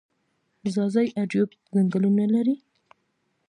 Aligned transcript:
ځاځي 0.73 1.07
اریوب 1.19 1.49
ځنګلونه 1.73 2.25
لري؟ 2.33 2.55